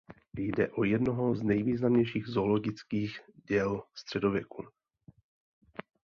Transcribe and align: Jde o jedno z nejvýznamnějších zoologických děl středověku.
Jde 0.37 0.69
o 0.71 0.83
jedno 0.83 1.35
z 1.35 1.43
nejvýznamnějších 1.43 2.27
zoologických 2.27 3.19
děl 3.49 3.83
středověku. 3.97 4.67